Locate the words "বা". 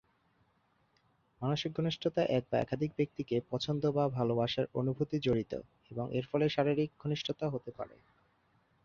2.51-2.57, 3.91-4.03